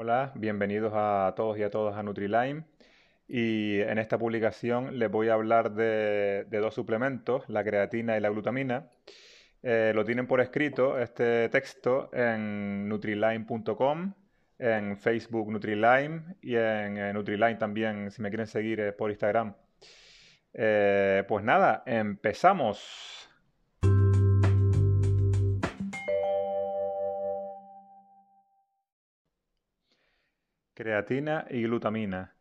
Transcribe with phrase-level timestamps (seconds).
[0.00, 2.62] Hola, bienvenidos a todos y a todas a NutriLime.
[3.26, 8.28] Y en esta publicación les voy a hablar de, dos suplementos, la creatina y la
[8.28, 8.92] glutamina.
[9.60, 14.14] Eh, lo tienen por escrito este texto en nutrilime.com,
[14.60, 19.52] en Facebook NutriLime y en eh, NutriLime también, si me quieren seguir eh, por Instagram.
[20.52, 23.17] pues nada, empezamos.
[30.78, 32.36] Creatina y glutamina.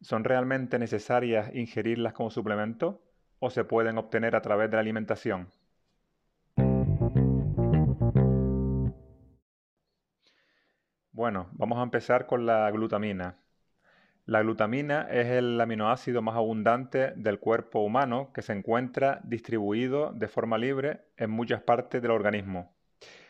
[0.00, 3.04] ¿Son realmente necesarias ingerirlas como suplemento
[3.38, 5.46] o se pueden obtener a través de la alimentación?
[11.12, 13.36] Bueno, vamos a empezar con la glutamina.
[14.26, 20.26] La glutamina es el aminoácido más abundante del cuerpo humano que se encuentra distribuido de
[20.26, 22.76] forma libre en muchas partes del organismo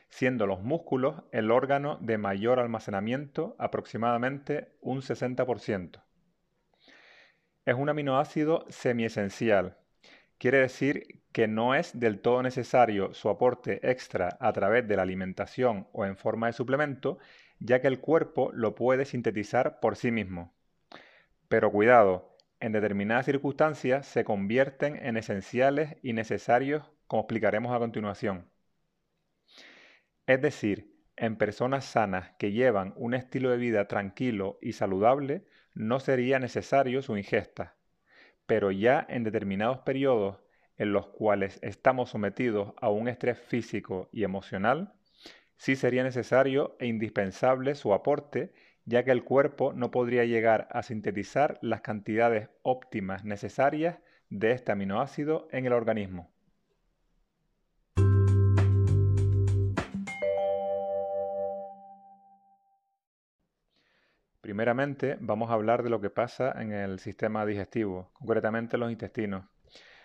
[0.09, 6.03] siendo los músculos el órgano de mayor almacenamiento, aproximadamente un 60%.
[7.65, 9.77] Es un aminoácido semiesencial.
[10.39, 15.03] Quiere decir que no es del todo necesario su aporte extra a través de la
[15.03, 17.19] alimentación o en forma de suplemento,
[17.61, 20.55] ya que el cuerpo lo puede sintetizar por sí mismo.
[21.49, 28.47] Pero cuidado, en determinadas circunstancias se convierten en esenciales y necesarios, como explicaremos a continuación.
[30.29, 36.01] Es decir, en personas sanas que llevan un estilo de vida tranquilo y saludable, no
[36.01, 37.79] sería necesario su ingesta.
[38.45, 40.37] Pero ya en determinados periodos
[40.77, 44.93] en los cuales estamos sometidos a un estrés físico y emocional,
[45.57, 48.53] sí sería necesario e indispensable su aporte,
[48.85, 53.97] ya que el cuerpo no podría llegar a sintetizar las cantidades óptimas necesarias
[54.29, 56.31] de este aminoácido en el organismo.
[64.49, 69.45] Primeramente vamos a hablar de lo que pasa en el sistema digestivo, concretamente los intestinos.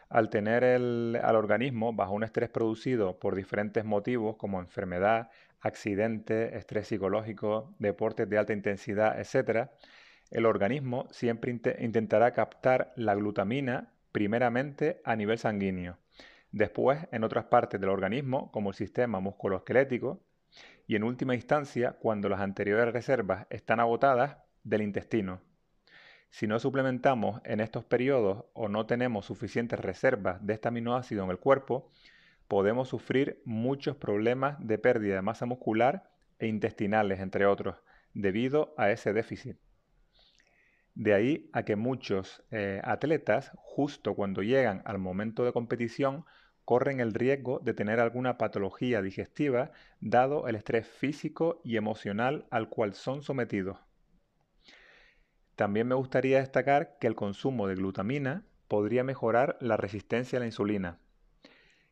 [0.09, 5.29] Al tener al organismo bajo un estrés producido por diferentes motivos como enfermedad,
[5.62, 9.69] accidente, estrés psicológico, deportes de alta intensidad, etc.,
[10.29, 16.00] el organismo siempre intentará captar la glutamina primeramente a nivel sanguíneo,
[16.51, 20.19] después en otras partes del organismo como el sistema musculoesquelético
[20.88, 25.41] y en última instancia, cuando las anteriores reservas están agotadas, del intestino.
[26.29, 31.29] Si no suplementamos en estos periodos o no tenemos suficientes reservas de este aminoácido en
[31.29, 31.91] el cuerpo,
[32.47, 37.77] podemos sufrir muchos problemas de pérdida de masa muscular e intestinales, entre otros,
[38.13, 39.57] debido a ese déficit.
[40.95, 46.25] De ahí a que muchos eh, atletas, justo cuando llegan al momento de competición,
[46.66, 52.69] corren el riesgo de tener alguna patología digestiva dado el estrés físico y emocional al
[52.69, 53.78] cual son sometidos.
[55.56, 60.47] También me gustaría destacar que el consumo de glutamina podría mejorar la resistencia a la
[60.47, 61.00] insulina.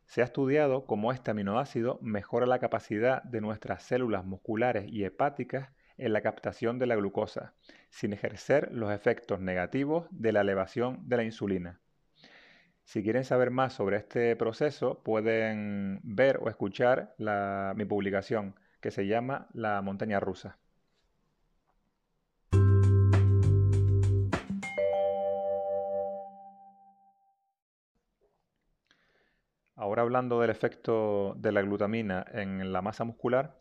[0.06, 5.70] Se ha estudiado cómo este aminoácido mejora la capacidad de nuestras células musculares y hepáticas
[5.98, 7.53] en la captación de la glucosa,
[7.90, 11.80] sin ejercer los efectos negativos de la elevación de la insulina.
[12.91, 17.16] Si quieren saber más sobre este proceso, pueden ver o escuchar
[17.74, 20.57] mi publicación que se llama La montaña rusa.
[29.78, 33.58] Ahora hablando del efecto de la glutamina en la masa muscular,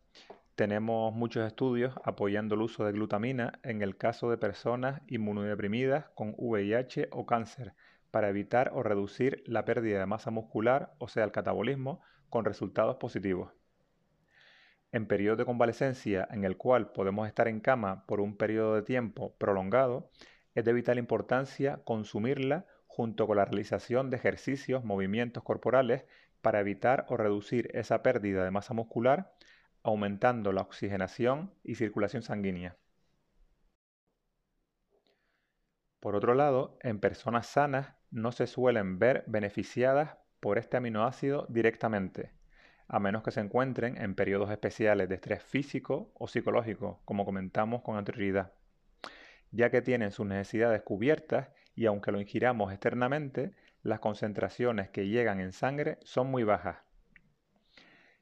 [0.56, 6.34] tenemos muchos estudios apoyando el uso de glutamina en el caso de personas inmunodeprimidas con
[6.36, 7.74] VIH o cáncer,
[8.10, 12.96] para evitar o reducir la pérdida de masa muscular, o sea, el catabolismo, con resultados
[12.96, 13.52] positivos.
[14.92, 18.82] En periodo de convalecencia en el cual podemos estar en cama por un periodo de
[18.82, 20.10] tiempo prolongado,
[20.54, 26.04] es de vital importancia consumirla junto con la realización de ejercicios, movimientos corporales
[26.42, 29.32] para evitar o reducir esa pérdida de masa muscular,
[29.82, 32.76] aumentando la oxigenación y circulación sanguínea.
[36.00, 42.32] Por otro lado, en personas sanas no se suelen ver beneficiadas por este aminoácido directamente,
[42.88, 47.82] a menos que se encuentren en periodos especiales de estrés físico o psicológico, como comentamos
[47.82, 48.52] con anterioridad,
[49.52, 53.52] ya que tienen sus necesidades cubiertas y aunque lo ingiramos externamente,
[53.82, 56.78] las concentraciones que llegan en sangre son muy bajas.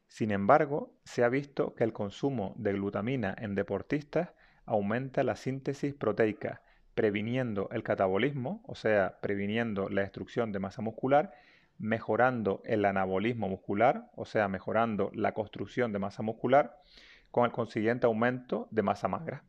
[0.07, 4.31] Sin embargo, se ha visto que el consumo de glutamina en deportistas
[4.65, 6.63] aumenta la síntesis proteica
[6.99, 11.33] previniendo el catabolismo, o sea, previniendo la destrucción de masa muscular,
[11.79, 16.83] mejorando el anabolismo muscular, o sea, mejorando la construcción de masa muscular,
[17.31, 19.45] con el consiguiente aumento de masa magra.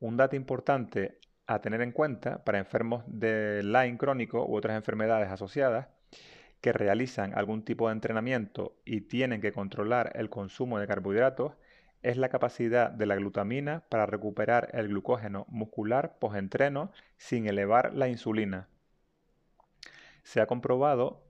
[0.00, 5.30] Un dato importante a tener en cuenta para enfermos de Lyme crónico u otras enfermedades
[5.30, 5.88] asociadas
[6.60, 11.54] que realizan algún tipo de entrenamiento y tienen que controlar el consumo de carbohidratos
[12.04, 18.08] es la capacidad de la glutamina para recuperar el glucógeno muscular post-entreno sin elevar la
[18.08, 18.68] insulina.
[20.22, 21.24] Se ha comprobado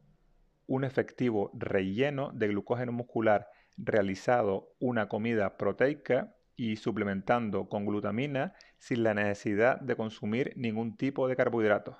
[0.67, 9.05] un efectivo relleno de glucógeno muscular realizado una comida proteica y suplementando con glutamina sin
[9.05, 11.97] la necesidad de consumir ningún tipo de carbohidratos.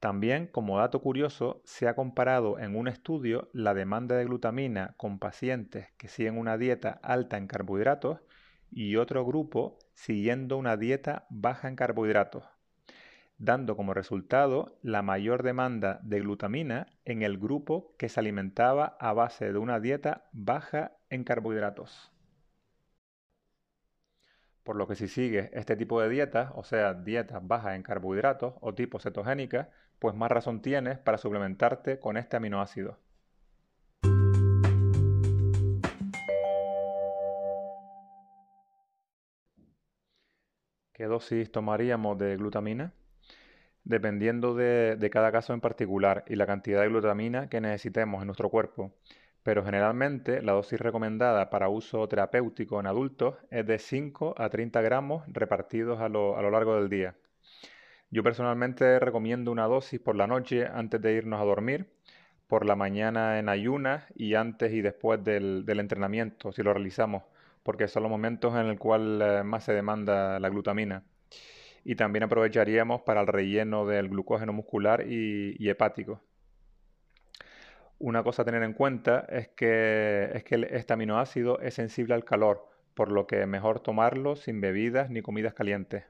[0.00, 5.18] También, como dato curioso, se ha comparado en un estudio la demanda de glutamina con
[5.18, 8.20] pacientes que siguen una dieta alta en carbohidratos
[8.70, 12.44] y otro grupo siguiendo una dieta baja en carbohidratos,
[13.38, 19.14] dando como resultado la mayor demanda de glutamina en el grupo que se alimentaba a
[19.14, 22.12] base de una dieta baja en carbohidratos.
[24.62, 28.54] Por lo que si sigues este tipo de dietas, o sea, dietas bajas en carbohidratos
[28.60, 32.98] o tipo cetogénica, pues más razón tienes para suplementarte con este aminoácido.
[40.92, 42.92] ¿Qué dosis tomaríamos de glutamina?
[43.84, 48.26] Dependiendo de, de, cada caso en particular y la cantidad de glutamina que necesitemos en
[48.28, 48.92] nuestro cuerpo.
[49.42, 54.80] Pero generalmente la dosis recomendada para uso terapéutico en adultos es de 5 a 30
[54.80, 57.14] gramos repartidos a lo, a lo largo del día.
[58.10, 61.90] Yo personalmente recomiendo una dosis por la noche antes de irnos a dormir,
[62.46, 67.24] por la mañana en ayunas y antes y después del, entrenamiento, si lo realizamos,
[67.64, 71.02] porque son los momentos en el cual eh, más se demanda la glutamina.
[71.84, 76.20] Y también aprovecharíamos para el relleno del glucógeno muscular y, hepático.
[77.98, 82.24] Una cosa a tener en cuenta es que, es que este aminoácido es sensible al
[82.24, 86.04] calor, por lo que mejor tomarlo sin bebidas ni comidas calientes.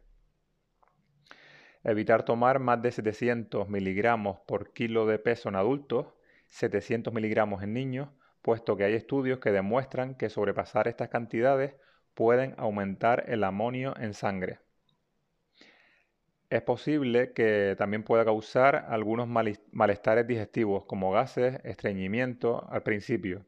[1.89, 6.09] Evitar tomar más de 700 miligramos por kilo de peso en adultos,
[6.49, 8.09] 700 miligramos en niños,
[8.43, 11.77] puesto que hay estudios que demuestran que sobrepasar estas cantidades
[12.15, 14.59] pueden aumentar el amonio en sangre.
[16.51, 23.47] Es posible que también pueda causar algunos malestares digestivos como gases, estreñimiento al principio,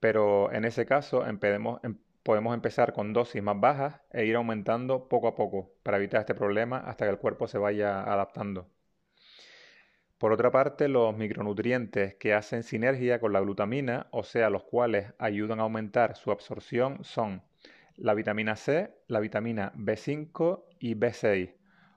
[0.00, 1.80] pero en ese caso empecemos,
[2.24, 6.34] podemos empezar con dosis más bajas e ir aumentando poco a poco para evitar este
[6.34, 8.66] problema hasta que el cuerpo se vaya adaptando.
[10.18, 15.12] Por otra parte, los micronutrientes que hacen sinergia con la glutamina, o sea, los cuales
[15.18, 17.42] ayudan a aumentar su absorción, son
[17.96, 21.52] la vitamina C, la vitamina B5 y B6,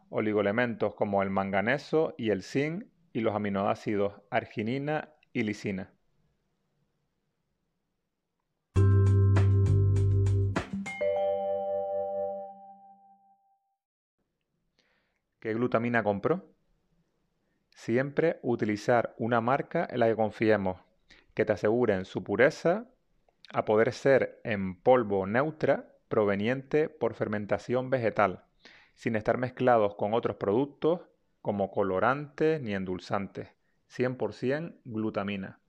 [0.10, 5.97] oligoelementos como el manganeso y el zinc y los aminoácidos arginina y lisina.
[15.48, 16.44] ¿Qué glutamina compró?
[17.74, 20.82] Siempre utilizar una marca en la que confiemos,
[21.34, 22.90] que te aseguren su pureza,
[23.54, 28.44] a poder ser en polvo neutra proveniente por fermentación vegetal,
[28.94, 31.08] sin estar mezclados con otros productos
[31.42, 33.48] como colorantes ni endulzantes.
[33.88, 35.62] 100% glutamina.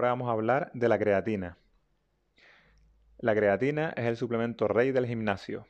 [0.00, 1.58] Ahora vamos a hablar de la creatina.
[3.18, 5.66] La creatina es el suplemento rey del gimnasio.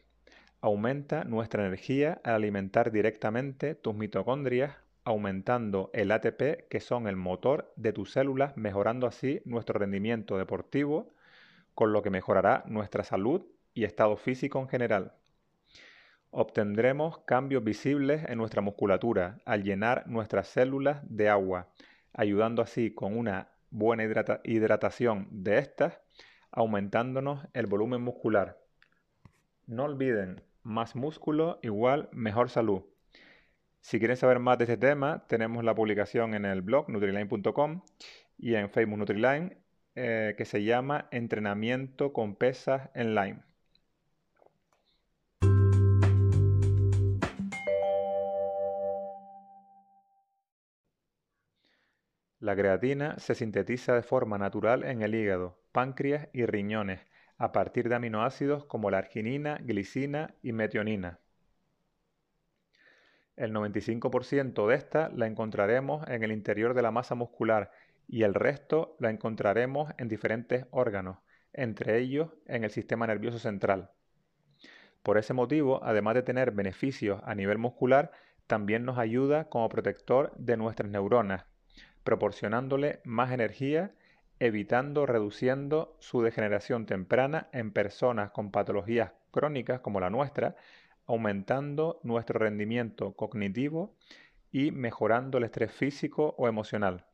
[0.61, 7.73] Aumenta nuestra energía al alimentar directamente tus mitocondrias, aumentando el ATP, que son el motor
[7.75, 11.13] de tus células, mejorando así nuestro rendimiento deportivo,
[11.75, 13.43] con lo que mejorará nuestra salud
[13.75, 15.13] y estado físico en general.
[16.31, 21.67] Obtendremos cambios visibles en nuestra musculatura al llenar nuestras células de agua,
[22.13, 24.05] ayudando así con una buena
[24.45, 26.01] hidratación de estas,
[26.51, 28.59] aumentándonos el volumen muscular.
[29.67, 32.83] No olviden, más músculo igual mejor salud.
[33.81, 37.83] Si quieren saber más de este tema, tenemos la publicación en el blog nutriline.com
[38.37, 39.57] y en Facebook Nutriline
[39.95, 43.50] eh, que se llama Entrenamiento con pesas en Line.
[52.41, 57.07] La creatina se sintetiza de forma natural en el hígado, páncreas y riñones
[57.37, 61.19] a partir de aminoácidos como la arginina, glicina y metionina.
[63.37, 67.73] El 95% de esta la encontraremos en el interior de la masa muscular
[68.09, 71.19] y el resto la encontraremos en diferentes órganos,
[71.53, 73.91] entre ellos en el sistema nervioso central.
[75.03, 78.13] Por ese motivo, además de tener beneficios a nivel muscular,
[78.47, 81.45] también nos ayuda como protector de nuestras neuronas,
[82.05, 83.95] proporcionándole más energía,
[84.39, 90.57] evitando reduciendo su degeneración temprana en personas con patologías crónicas como la nuestra,
[91.07, 93.97] aumentando nuestro rendimiento cognitivo
[94.53, 97.05] y mejorando el estrés físico o emocional.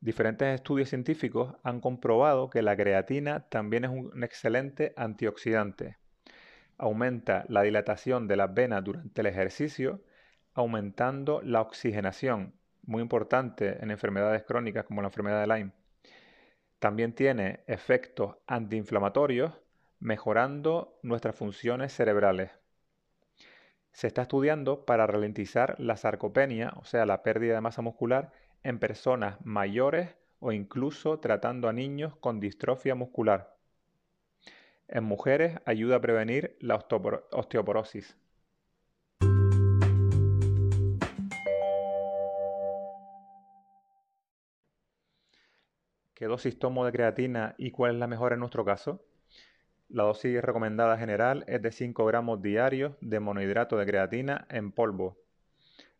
[0.00, 5.96] Diferentes estudios científicos han comprobado que la creatina también es un excelente antioxidante.
[6.76, 10.04] Aumenta la dilatación de las venas durante el ejercicio,
[10.54, 12.54] aumentando la oxigenación,
[12.88, 15.72] muy importante en enfermedades crónicas como la enfermedad de Lyme.
[16.78, 19.52] También tiene efectos antiinflamatorios,
[20.00, 22.50] mejorando nuestras funciones cerebrales.
[23.92, 28.78] Se está estudiando para ralentizar la sarcopenia, o sea, la pérdida de masa muscular, en
[28.78, 30.08] personas mayores
[30.40, 33.54] o incluso tratando a niños con distrofia muscular.
[34.86, 38.16] En mujeres ayuda a prevenir la osteoporosis.
[46.18, 49.02] ¿Qué dosis tomo de creatina y cuál es la mejor en nuestro caso?
[49.88, 55.16] La dosis recomendada general es de 5 gramos diarios de monohidrato de creatina en polvo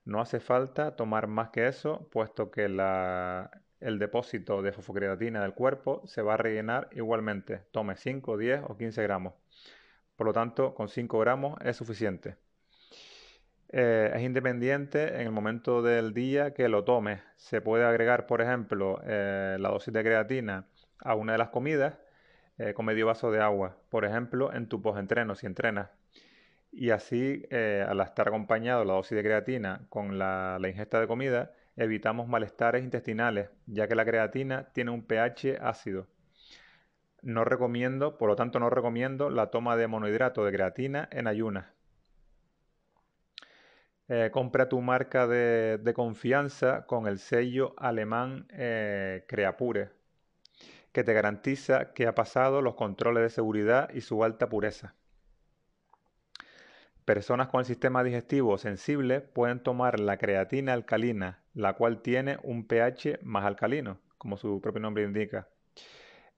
[0.09, 6.03] no hace falta tomar más que eso, puesto que el depósito de fosfocreatina del cuerpo
[6.07, 7.61] se va a rellenar igualmente.
[7.73, 9.35] Tome 5, 10 o 15 gramos.
[10.17, 12.37] Por lo tanto, con 5 gramos es suficiente.
[13.71, 17.21] Eh, es independiente en el momento del día que lo tome.
[17.37, 20.67] Se puede agregar, por ejemplo, eh, la dosis de creatina
[21.01, 21.99] a una de las comidas
[22.57, 23.77] eh, con medio vaso de agua.
[23.91, 25.91] Por ejemplo, en tu post-entreno, si entrenas
[26.71, 32.29] y así al estar acompañado la dosis de creatina con la, ingesta de comida evitamos
[32.29, 36.07] malestares intestinales ya que la creatina tiene un pH ácido.
[37.23, 41.78] No recomiendo, por lo tanto no recomiendo la toma de monohidrato de creatina en ayunas.
[44.11, 49.91] Eh, compra tu marca de, confianza con el sello alemán eh, Creapure,
[50.93, 54.95] que te garantiza que ha pasado los controles de seguridad y su alta pureza.
[57.05, 62.67] Personas con el sistema digestivo sensible pueden tomar la creatina alcalina, la cual tiene un
[62.67, 65.49] pH más alcalino, como su propio nombre indica.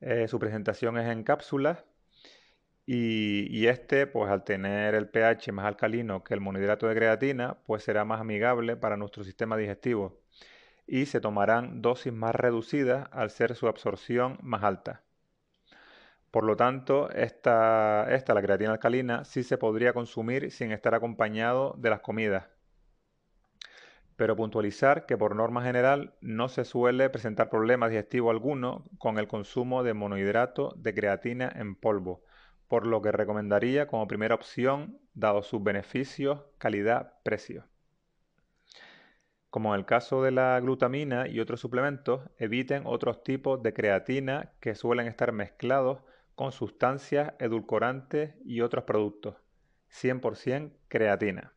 [0.01, 1.85] Eh, su presentación es en cápsulas
[2.93, 7.85] y, este, pues al tener el pH más alcalino que el monohidrato de creatina, pues
[7.85, 10.19] será más amigable para nuestro sistema digestivo
[10.89, 15.03] y se tomarán dosis más reducidas al ser su absorción más alta.
[16.33, 21.77] Por lo tanto, esta, esta, la creatina alcalina, sí se podría consumir sin estar acompañado
[21.79, 22.49] de las comidas.
[24.17, 29.29] Pero puntualizar que por norma general no se suele presentar problema digestivo alguno con el
[29.29, 32.25] consumo de monohidrato de creatina en polvo,
[32.71, 37.65] por lo que recomendaría como primera opción, dado sus beneficios, calidad, precio.
[39.51, 44.53] Como en el caso de la glutamina y otros suplementos, eviten otros tipos de creatina
[44.61, 45.99] que suelen estar mezclados
[46.37, 49.35] con sustancias edulcorantes y otros productos.
[49.91, 51.53] 100% creatina.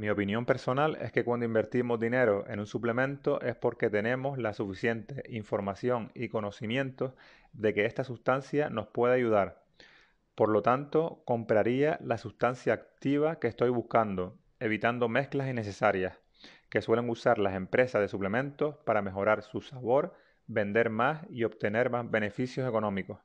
[0.00, 4.54] Mi opinión personal es que cuando invertimos dinero en un suplemento es porque tenemos la
[4.54, 7.14] suficiente información y conocimiento
[7.52, 9.62] de que esta sustancia nos puede ayudar.
[10.34, 16.18] Por lo tanto, compraría la sustancia activa que estoy buscando, evitando mezclas innecesarias
[16.70, 20.14] que suelen usar las empresas de suplementos para mejorar su sabor,
[20.46, 23.18] vender más y obtener más beneficios económicos.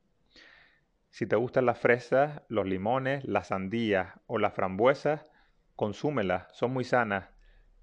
[1.09, 5.25] Si te gustan las fresas, los limones, las sandías o las frambuesas,
[5.75, 7.29] consúmelas, son muy sanas,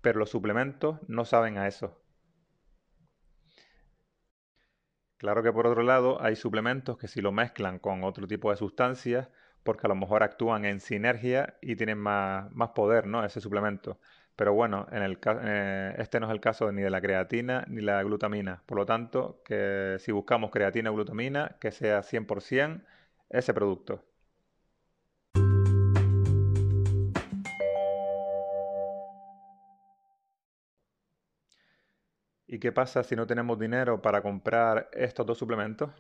[0.00, 2.02] pero los suplementos no saben a eso.
[5.16, 8.56] Claro que por otro lado hay suplementos que si lo mezclan con otro tipo de
[8.56, 9.28] sustancias,
[9.62, 13.24] porque a lo mejor actúan en sinergia y tienen más, más poder, ¿no?
[13.24, 14.00] Ese suplemento.
[14.34, 17.80] Pero bueno, en el, eh, este no es el caso ni de la creatina ni
[17.82, 18.62] la glutamina.
[18.66, 22.82] Por lo tanto, que si buscamos creatina o glutamina, que sea 100%
[23.30, 24.04] ese producto.
[32.52, 35.90] ¿Y qué pasa si no tenemos dinero para comprar estos dos suplementos?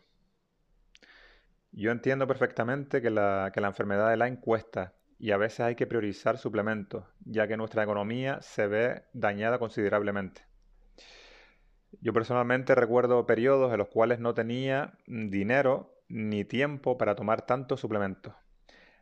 [1.70, 6.36] Yo entiendo perfectamente que la, enfermedad de Lyme cuesta y a veces hay que priorizar
[6.36, 10.42] suplementos, ya que nuestra economía se ve dañada considerablemente.
[12.02, 17.80] Yo personalmente recuerdo periodos en los cuales no tenía dinero ni tiempo para tomar tantos
[17.80, 18.34] suplementos.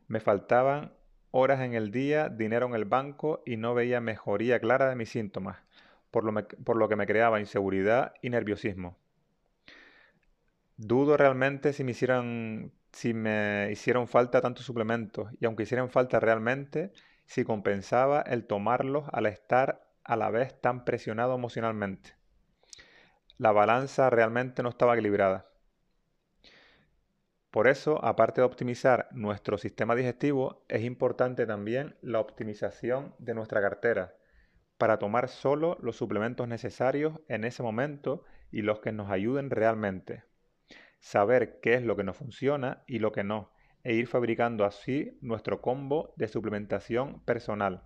[0.06, 0.92] Me faltaban
[1.32, 5.10] horas en el día, dinero en el banco y no veía mejoría clara de mis
[5.10, 5.58] síntomas,
[6.10, 6.24] por
[6.76, 8.98] lo, que me creaba inseguridad y nerviosismo.
[10.76, 16.18] Dudo realmente si me hicieran si me hicieron falta tantos suplementos y aunque hicieran falta
[16.18, 16.92] realmente,
[17.26, 22.14] si compensaba el tomarlos al estar a la vez tan presionado emocionalmente.
[23.38, 25.46] La balanza realmente no estaba equilibrada.
[27.52, 33.60] Por eso, aparte de optimizar nuestro sistema digestivo, es importante también la optimización de nuestra
[33.60, 34.14] cartera
[34.80, 40.24] para tomar solo los suplementos necesarios en ese momento y los que nos ayuden realmente.
[41.00, 43.52] Saber qué es lo que nos funciona y lo que no,
[43.84, 47.84] e ir fabricando así nuestro combo de suplementación personal,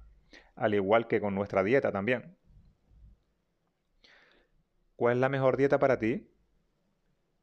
[0.55, 2.39] al igual que con nuestra dieta también.
[4.95, 6.31] ¿Cuál es la mejor dieta para ti?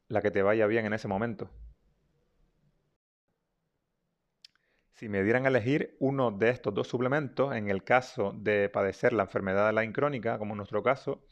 [0.08, 1.50] La que te vaya bien en ese momento.
[5.02, 9.12] Si me dieran a elegir uno de estos dos suplementos, en el caso de padecer
[9.12, 11.24] la enfermedad de la incrónica, como en nuestro caso,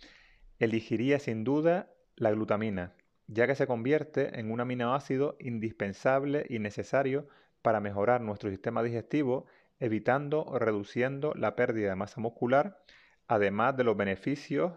[0.58, 2.96] elegiría sin duda la glutamina,
[3.28, 7.28] ya que se convierte en un aminoácido indispensable y necesario
[7.62, 9.46] para mejorar nuestro sistema digestivo,
[9.78, 12.82] evitando o reduciendo la pérdida de masa muscular,
[13.28, 14.72] además de los beneficios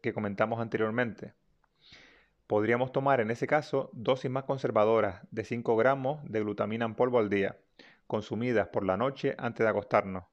[0.00, 1.34] que comentamos anteriormente.
[2.46, 7.18] Podríamos tomar en ese caso dosis más conservadoras de 5 gramos de glutamina en polvo
[7.18, 7.56] al día,
[8.06, 10.24] consumidas por la noche antes de acostarnos.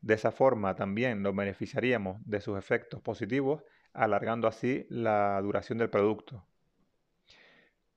[0.00, 3.62] De esa forma también nos beneficiaríamos de sus efectos positivos,
[3.92, 6.46] alargando así la duración del producto.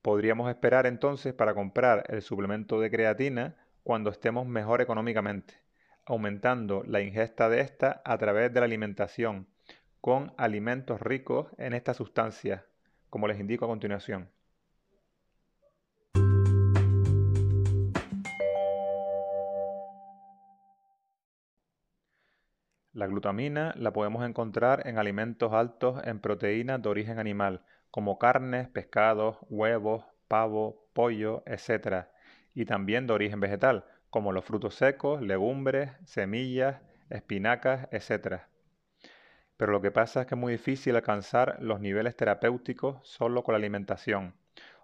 [0.01, 5.55] Podríamos esperar entonces para comprar el suplemento de creatina cuando estemos mejor económicamente,
[6.05, 9.48] aumentando la ingesta de esta a través de la alimentación,
[10.00, 12.65] con alimentos ricos en esta sustancia,
[13.10, 14.29] como les indico a continuación.
[22.98, 27.62] La glutamina la podemos encontrar en alimentos altos en proteínas de origen animal,
[27.92, 32.08] como carnes, pescados, huevos, pavo, pollo, etc.
[32.56, 36.81] Y también de origen vegetal, como los frutos secos, legumbres, semillas,
[37.12, 38.42] espinacas, etc.
[39.57, 43.53] Pero lo que pasa es que es muy difícil alcanzar los niveles terapéuticos solo con
[43.53, 44.33] la alimentación.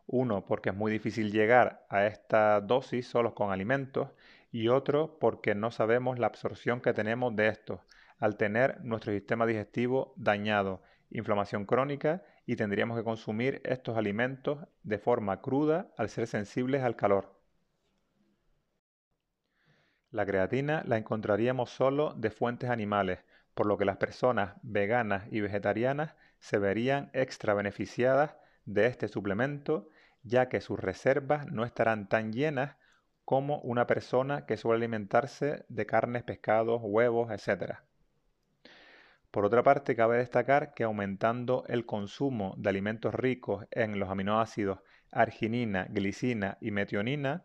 [0.05, 4.09] Uno, porque es muy difícil llegar a esta dosis solo con alimentos
[4.51, 7.79] y otro, porque no sabemos la absorción que tenemos de estos,
[8.23, 14.97] al tener nuestro sistema digestivo dañado, inflamación crónica y tendríamos que consumir estos alimentos de
[14.97, 17.37] forma cruda al ser sensibles al calor.
[20.09, 23.19] La creatina la encontraríamos solo de fuentes animales,
[23.53, 29.89] por lo que las personas veganas y vegetarianas se verían extra beneficiadas de este suplemento,
[30.21, 32.77] ya que sus reservas no estarán tan llenas
[33.25, 37.79] como una persona que suele alimentarse de carnes, pescados, huevos, etc.
[39.33, 44.77] Por otra parte, cabe destacar que aumentando el consumo de alimentos ricos en los aminoácidos
[45.09, 47.43] arginina, glicina y metionina,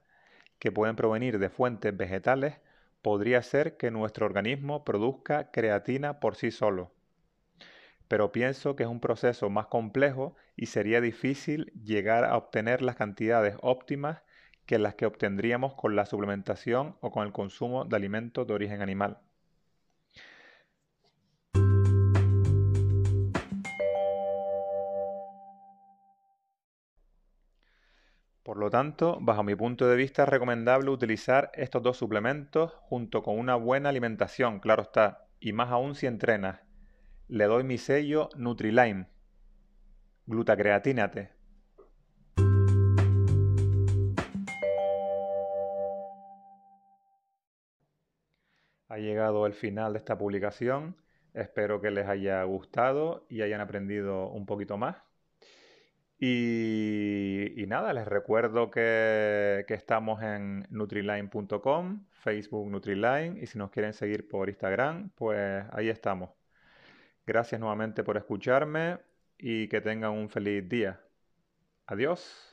[0.58, 2.60] que pueden provenir de fuentes vegetales,
[3.00, 6.92] podría ser que nuestro organismo produzca creatina por sí solo.
[8.06, 12.96] Pero pienso que es un proceso más complejo y sería difícil llegar a obtener las
[12.96, 14.20] cantidades óptimas
[14.66, 18.82] que las que obtendríamos con la suplementación o con el consumo de alimentos de origen
[18.82, 19.22] animal.
[28.48, 33.22] Por lo tanto, bajo mi punto de vista es recomendable utilizar estos dos suplementos junto
[33.22, 36.58] con una buena alimentación, claro está, y más aún si entrenas.
[37.26, 39.06] Le doy mi sello Nutrilime.
[40.24, 41.30] Glutacreatínate.
[48.88, 50.96] Ha llegado el final de esta publicación.
[51.34, 55.07] Espero que les haya gustado y hayan aprendido un poquito más.
[56.20, 63.92] Y, nada, les recuerdo que, que estamos en nutriline.com, Facebook Nutriline, y si nos quieren
[63.92, 66.30] seguir por Instagram, pues ahí estamos.
[67.26, 68.98] Gracias nuevamente por escucharme
[69.38, 71.00] y que tengan un feliz día.
[71.86, 72.47] Adiós.